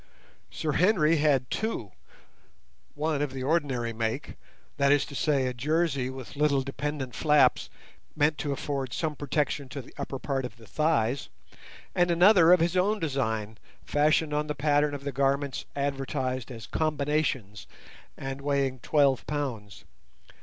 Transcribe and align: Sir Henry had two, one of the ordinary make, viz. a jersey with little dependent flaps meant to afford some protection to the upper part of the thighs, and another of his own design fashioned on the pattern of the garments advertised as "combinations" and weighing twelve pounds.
Sir 0.49 0.71
Henry 0.71 1.17
had 1.17 1.47
two, 1.51 1.91
one 2.95 3.21
of 3.21 3.33
the 3.33 3.43
ordinary 3.43 3.93
make, 3.93 4.33
viz. 4.79 5.27
a 5.27 5.53
jersey 5.53 6.09
with 6.09 6.35
little 6.35 6.63
dependent 6.63 7.13
flaps 7.13 7.69
meant 8.15 8.39
to 8.39 8.51
afford 8.51 8.93
some 8.93 9.15
protection 9.15 9.69
to 9.69 9.79
the 9.79 9.93
upper 9.99 10.17
part 10.17 10.43
of 10.43 10.57
the 10.57 10.65
thighs, 10.65 11.29
and 11.93 12.09
another 12.09 12.51
of 12.51 12.61
his 12.61 12.75
own 12.75 12.97
design 12.99 13.59
fashioned 13.85 14.33
on 14.33 14.47
the 14.47 14.55
pattern 14.55 14.95
of 14.95 15.03
the 15.03 15.11
garments 15.11 15.65
advertised 15.75 16.49
as 16.49 16.65
"combinations" 16.65 17.67
and 18.17 18.41
weighing 18.41 18.79
twelve 18.79 19.23
pounds. 19.27 19.85